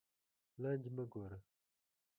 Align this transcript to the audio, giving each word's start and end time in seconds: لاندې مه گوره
لاندې 0.61 0.89
مه 0.95 1.03
گوره 1.11 1.37